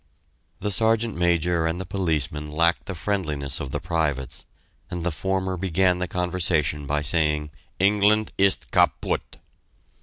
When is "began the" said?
5.57-6.07